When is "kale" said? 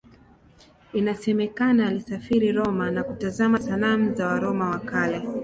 4.79-5.21